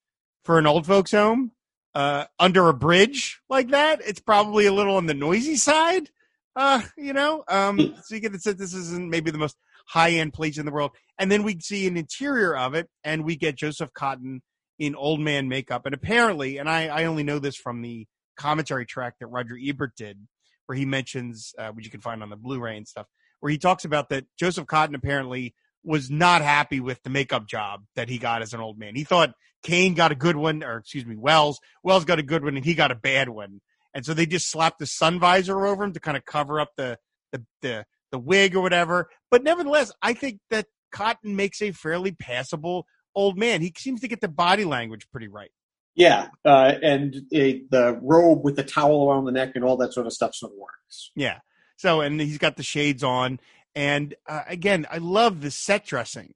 [0.46, 1.52] for an old folks home.
[1.98, 6.12] Uh, under a bridge like that, it's probably a little on the noisy side.
[6.56, 9.58] Uh, you know, um, so you get the sense this isn't maybe the most
[9.88, 10.92] high end place in the world.
[11.18, 14.42] And then we see an interior of it, and we get Joseph Cotten
[14.78, 15.88] in old man makeup.
[15.88, 18.06] And apparently, and I, I only know this from the
[18.38, 20.20] commentary track that Roger Ebert did,
[20.68, 23.08] where he mentions, uh, which you can find on the Blu-ray and stuff,
[23.40, 27.84] where he talks about that Joseph Cotten apparently was not happy with the makeup job
[27.96, 28.96] that he got as an old man.
[28.96, 31.60] He thought Kane got a good one, or excuse me, Welles.
[31.84, 33.62] Welles got a good one, and he got a bad one.
[33.94, 36.70] And so they just slapped the sun visor over him to kind of cover up
[36.78, 36.98] the
[37.32, 39.10] the the, the wig or whatever.
[39.32, 42.86] But nevertheless, I think that Cotten makes a fairly passable
[43.16, 43.62] old man.
[43.62, 45.52] He seems to get the body language pretty right.
[45.96, 49.94] Yeah, uh, and a, the robe with the towel around the neck and all that
[49.94, 51.12] sort of stuff sort of works.
[51.16, 51.40] Yeah,
[51.78, 53.40] so, and he's got the shades on.
[53.78, 56.34] And uh, again, I love the set dressing.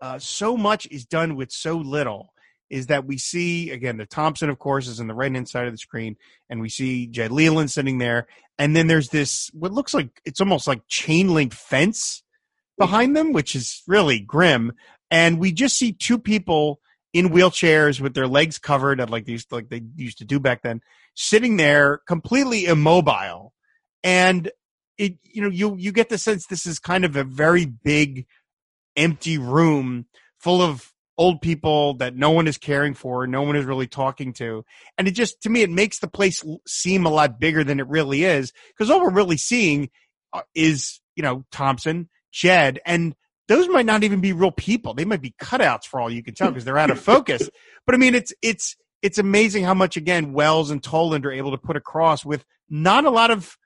[0.00, 2.32] Uh, so much is done with so little.
[2.70, 5.66] Is that we see again the Thompson, of course, is in the right hand side
[5.66, 6.16] of the screen,
[6.48, 8.26] and we see Jed Leland sitting there,
[8.58, 12.22] and then there's this what looks like it's almost like chain link fence
[12.78, 14.72] behind them, which is really grim.
[15.10, 16.80] And we just see two people
[17.14, 20.80] in wheelchairs with their legs covered, like these like they used to do back then,
[21.14, 23.52] sitting there completely immobile.
[24.02, 24.50] And
[24.98, 28.26] it you know you you get the sense this is kind of a very big
[28.96, 30.06] empty room
[30.38, 34.32] full of old people that no one is caring for no one is really talking
[34.32, 34.64] to.
[34.96, 37.88] And it just to me it makes the place seem a lot bigger than it
[37.88, 39.90] really is because all we're really seeing
[40.32, 43.14] uh, is you know thompson jed and
[43.48, 44.92] those might not even be real people.
[44.92, 47.48] They might be cutouts for all you can tell because they're out of focus.
[47.86, 51.52] But i mean it's it's it's amazing how much again Welles and Toland are able
[51.52, 53.56] to put across with not a lot of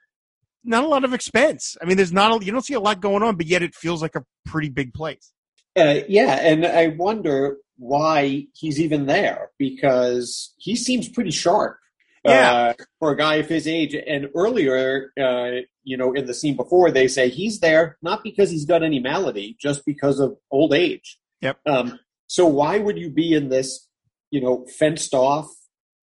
[0.64, 1.76] not a lot of expense.
[1.80, 3.74] I mean, there's not a, you don't see a lot going on, but yet it
[3.74, 5.32] feels like a pretty big place.
[5.76, 11.78] Uh, yeah, and I wonder why he's even there because he seems pretty sharp.
[12.24, 12.52] Yeah.
[12.52, 16.54] Uh, for a guy of his age, and earlier, uh, you know, in the scene
[16.54, 20.72] before, they say he's there not because he's got any malady, just because of old
[20.72, 21.18] age.
[21.40, 21.58] Yep.
[21.66, 21.98] Um,
[22.28, 23.88] so why would you be in this,
[24.30, 25.48] you know, fenced off,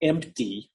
[0.01, 0.69] empty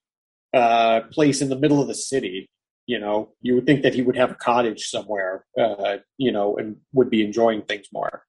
[0.55, 2.49] uh, place in the middle of the city?
[2.87, 6.57] You know, you would think that he would have a cottage somewhere, uh, you know,
[6.57, 8.25] and would be enjoying things more.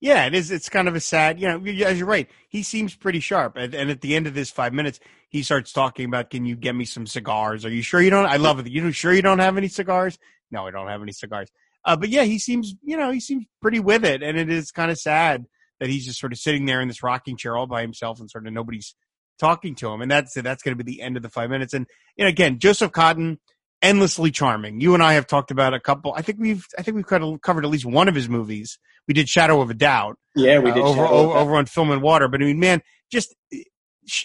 [0.00, 0.50] Yeah, it is.
[0.50, 2.28] It's kind of a sad, you know, as you're right.
[2.48, 3.56] He seems pretty sharp.
[3.56, 6.56] And, and, at the end of this five minutes, he starts talking about, can you
[6.56, 7.64] get me some cigars?
[7.64, 8.26] Are you sure you don't?
[8.26, 8.68] I love it.
[8.68, 10.18] You sure you don't have any cigars?
[10.50, 11.48] No, I don't have any cigars.
[11.84, 14.22] Uh, but yeah, he seems, you know, he seems pretty with it.
[14.22, 15.46] And it is kind of sad
[15.80, 18.30] that he's just sort of sitting there in this rocking chair all by himself and
[18.30, 18.94] sort of nobody's
[19.38, 20.00] talking to him.
[20.00, 21.74] And that's, that's going to be the end of the five minutes.
[21.74, 23.38] And, you know, again, Joseph Cotten,
[23.82, 24.80] endlessly charming.
[24.80, 26.12] You and I have talked about a couple.
[26.14, 28.78] I think we've I think we've covered at least one of his movies.
[29.08, 30.18] We did Shadow of a Doubt.
[30.34, 32.28] Yeah, we did uh, over over, over, on Film and Water.
[32.28, 33.34] But I mean, man, just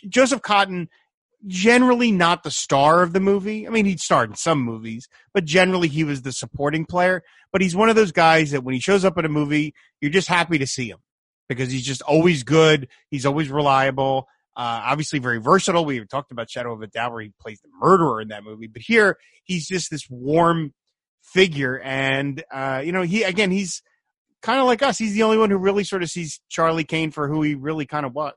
[0.10, 0.88] Joseph Cotten
[1.48, 3.66] Generally not the star of the movie.
[3.68, 7.24] I mean, he'd starred in some movies, but generally he was the supporting player.
[7.52, 10.12] But he's one of those guys that when he shows up in a movie, you're
[10.12, 11.00] just happy to see him
[11.50, 12.90] because he's just always good.
[13.10, 14.28] He's always reliable.
[14.56, 15.86] Uh, obviously, very versatile.
[15.86, 18.68] We talked about Shadow of a Doubt, where he plays the murderer in that movie,
[18.68, 20.74] but here he's just this warm
[21.24, 23.82] figure, and uh, you know, he again, he's
[24.42, 24.98] kind of like us.
[24.98, 27.86] He's the only one who really sort of sees Charlie Kane for who he really
[27.86, 28.34] kind of was.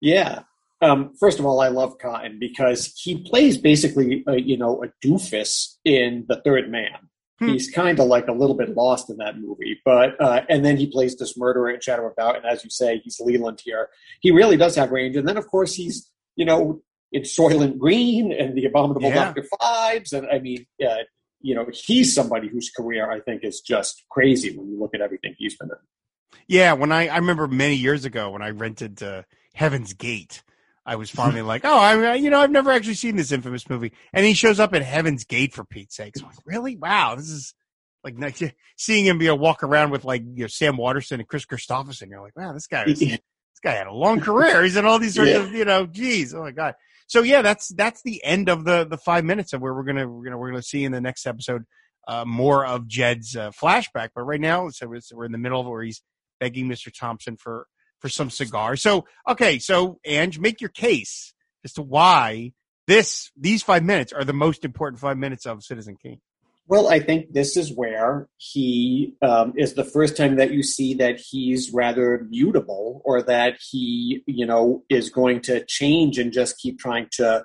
[0.00, 0.44] Yeah.
[0.80, 5.06] Um, first of all, I love Cotten because he plays basically, a, you know, a
[5.06, 7.08] doofus in The Third Man.
[7.42, 7.48] Hmm.
[7.48, 10.76] He's kind of like a little bit lost in that movie, but uh, and then
[10.76, 13.88] he plays this murderer in Shadow of Doubt, and as you say, he's Leland here.
[14.20, 18.32] He really does have range, and then of course he's you know in Soylent Green
[18.32, 19.14] and The Abominable yeah.
[19.14, 21.02] Doctor Phibes, and I mean, uh,
[21.40, 25.00] you know, he's somebody whose career I think is just crazy when you look at
[25.00, 26.38] everything he's been in.
[26.46, 30.44] Yeah, when I I remember many years ago when I rented uh, Heaven's Gate
[30.84, 33.92] I was finally like, oh, I, you know, I've never actually seen this infamous movie,
[34.12, 36.16] and he shows up at Heaven's Gate for Pete's sake.
[36.16, 36.76] So I'm like, really?
[36.76, 37.54] Wow, this is
[38.02, 38.42] like nice.
[38.76, 42.10] seeing him be a walk around with like you know Sam Waterston and Kris Kristofferson.
[42.10, 43.20] You're like, wow, this guy is, this
[43.62, 44.62] guy had a long career.
[44.62, 45.38] He's in all these sorts yeah.
[45.38, 46.74] of you know, geez, oh my god.
[47.06, 50.08] So yeah, that's that's the end of the the five minutes of where we're gonna
[50.08, 51.64] we're gonna we're gonna see in the next episode
[52.08, 54.10] uh, more of Jed's uh, flashback.
[54.14, 56.02] But right now, so we're in the middle of where he's
[56.40, 56.92] begging Mr.
[56.92, 57.66] Thompson for
[58.02, 58.82] for some cigars.
[58.82, 61.32] So, okay, so Anj, make your case
[61.64, 62.52] as to why
[62.86, 66.20] this these five minutes are the most important five minutes of Citizen Kane.
[66.66, 70.94] Well, I think this is where he um, is the first time that you see
[70.94, 76.58] that he's rather mutable, or that he, you know, is going to change and just
[76.58, 77.44] keep trying to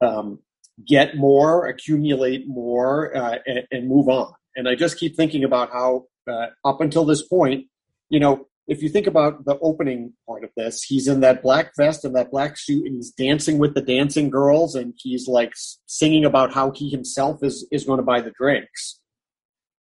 [0.00, 0.38] um,
[0.86, 4.32] get more, accumulate more, uh, and, and, move on.
[4.56, 7.66] And I just keep thinking about how, uh, up until this point,
[8.08, 11.72] you know, if you think about the opening part of this, he's in that black
[11.76, 15.52] vest and that black suit, and he's dancing with the dancing girls, and he's like
[15.86, 19.00] singing about how he himself is is going to buy the drinks.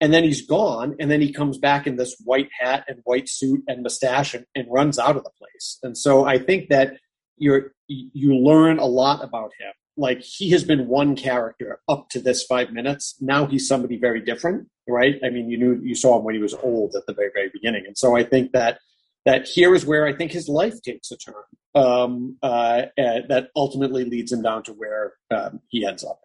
[0.00, 3.28] And then he's gone, and then he comes back in this white hat and white
[3.28, 5.78] suit and mustache and, and runs out of the place.
[5.82, 6.96] And so I think that
[7.36, 9.72] you're you learn a lot about him.
[9.98, 13.16] Like he has been one character up to this five minutes.
[13.20, 15.16] Now he's somebody very different right?
[15.24, 17.50] I mean, you knew you saw him when he was old at the very very
[17.52, 18.78] beginning, and so I think that
[19.24, 21.34] that here is where I think his life takes a turn
[21.74, 26.20] um, uh, that ultimately leads him down to where um, he ends up.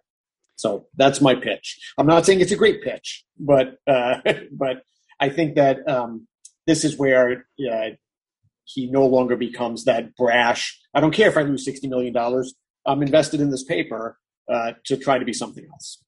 [0.55, 1.93] So that's my pitch.
[1.97, 4.83] I'm not saying it's a great pitch, but uh, but
[5.19, 6.27] I think that um,
[6.65, 7.89] this is where uh,
[8.63, 10.79] he no longer becomes that brash.
[10.93, 12.53] I don't care if I lose sixty million dollars.
[12.85, 14.19] I'm invested in this paper
[14.51, 15.99] uh, to try to be something else.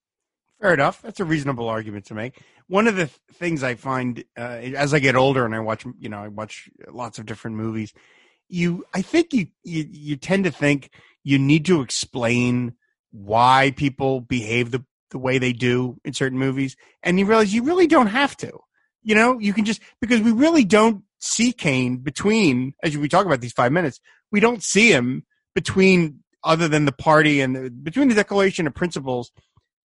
[0.62, 1.02] Fair enough.
[1.02, 2.42] That's a reasonable argument to make.
[2.68, 5.86] One of the th- things I find uh, as I get older and I watch,
[6.00, 7.94] you know, I watch lots of different movies.
[8.48, 10.92] You, I think you, you, you tend to think
[11.24, 12.76] you need to explain
[13.12, 17.64] why people behave the the way they do in certain movies, and you realize you
[17.64, 18.60] really don't have to.
[19.02, 23.26] You know, you can just because we really don't see Kane between as we talk
[23.26, 24.02] about these five minutes.
[24.32, 28.76] We don't see him between other than the party and the, between the Declaration of
[28.76, 29.32] Principles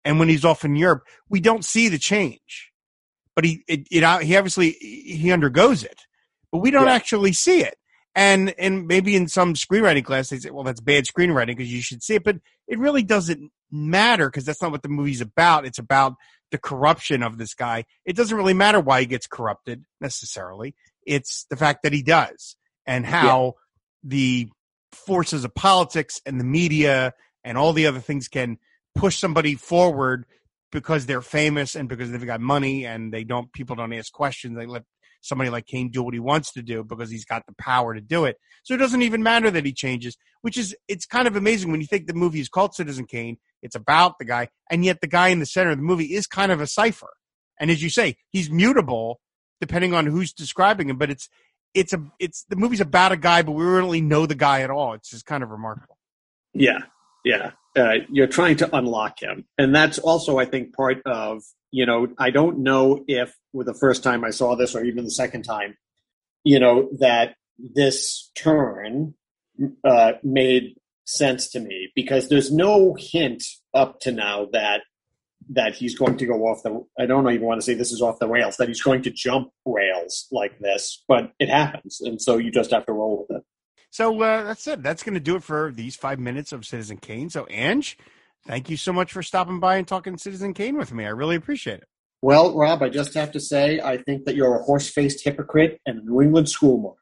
[0.04, 2.72] and when he's off in Europe, we don't see the change.
[3.36, 6.00] But he it, it uh, he obviously he undergoes it,
[6.52, 6.94] but we don't yeah.
[6.94, 7.76] actually see it.
[8.16, 11.82] And and maybe in some screenwriting class they say, well, that's bad screenwriting because you
[11.82, 12.38] should see it, but
[12.68, 15.66] it really doesn't matter because that's not what the movie's about.
[15.66, 16.14] It's about
[16.52, 17.84] the corruption of this guy.
[18.06, 20.76] It doesn't really matter why he gets corrupted necessarily.
[21.06, 23.52] It's the fact that he does and how yeah.
[24.04, 24.50] the
[24.96, 28.58] forces of politics and the media and all the other things can
[28.96, 30.26] push somebody forward
[30.72, 34.58] because they're famous and because they've got money and they don't people don't ask questions.
[34.58, 34.84] They let
[35.22, 38.02] somebody like Kane do what he wants to do because he's got the power to
[38.02, 38.38] do it.
[38.64, 41.82] So it doesn't even matter that he changes, which is it's kind of amazing when
[41.82, 43.38] you think the movie is called Citizen Kane.
[43.62, 46.28] It's about the guy, and yet the guy in the center of the movie is
[46.28, 47.14] kind of a cipher.
[47.60, 49.20] And as you say, he's mutable
[49.62, 50.98] depending on who's describing him.
[50.98, 51.30] But it's
[51.76, 54.62] it's a it's the movie's about a guy, but we don't really know the guy
[54.62, 54.94] at all.
[54.94, 55.98] It's just kind of remarkable.
[56.54, 56.80] Yeah,
[57.26, 61.86] yeah uh, you're trying to unlock him and that's also i think part of you
[61.86, 65.12] know i don't know if with the first time i saw this or even the
[65.12, 65.76] second time
[66.44, 69.14] you know that this turn
[69.84, 74.82] uh, made sense to me because there's no hint up to now that
[75.50, 78.02] that he's going to go off the I don't even want to say this is
[78.02, 82.22] off the rails that he's going to jump rails like this, but it happens, and
[82.22, 83.44] so you just have to roll with it.
[83.96, 84.84] So uh, that's it.
[84.84, 87.30] That's going to do it for these five minutes of Citizen Kane.
[87.30, 87.96] So, Anj,
[88.46, 91.06] thank you so much for stopping by and talking Citizen Kane with me.
[91.06, 91.88] I really appreciate it.
[92.22, 95.80] Well, Rob, I just have to say, I think that you're a horse faced hypocrite
[95.86, 96.96] and a New England schoolmarm.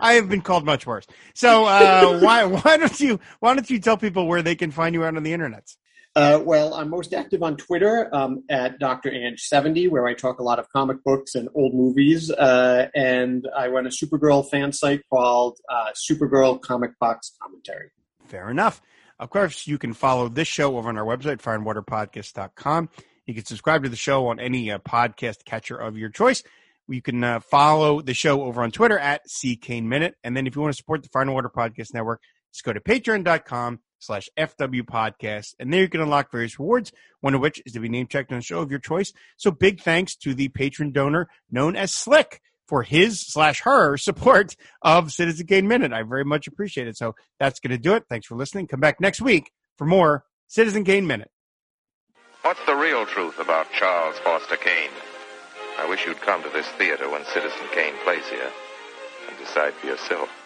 [0.00, 1.06] I have been called much worse.
[1.34, 4.94] So uh, why why don't you why don't you tell people where they can find
[4.94, 5.74] you out on the internet?
[6.16, 9.10] Uh, well, I'm most active on Twitter um, at Dr.
[9.10, 12.30] Anj70, where I talk a lot of comic books and old movies.
[12.30, 17.90] Uh, and I run a Supergirl fan site called uh, Supergirl Comic Box Commentary.
[18.26, 18.80] Fair enough.
[19.18, 22.90] Of course, you can follow this show over on our website, fireandwaterpodcast.com.
[23.26, 26.44] You can subscribe to the show on any uh, podcast catcher of your choice.
[26.88, 30.14] You can uh, follow the show over on Twitter at CKane Minute.
[30.22, 32.20] And then if you want to support the Fire and Water Podcast Network,
[32.52, 35.54] just go to patreon.com slash FW podcast.
[35.58, 38.32] And there you can unlock various rewards, one of which is to be name checked
[38.32, 39.12] on a show of your choice.
[39.36, 44.56] So big thanks to the patron donor known as Slick for his slash her support
[44.82, 45.92] of Citizen Kane Minute.
[45.92, 46.96] I very much appreciate it.
[46.96, 48.04] So that's going to do it.
[48.08, 48.66] Thanks for listening.
[48.66, 51.30] Come back next week for more Citizen Kane Minute.
[52.42, 54.90] What's the real truth about Charles Foster Kane?
[55.78, 58.50] I wish you'd come to this theater when Citizen Kane plays here
[59.28, 60.43] and decide for yourself.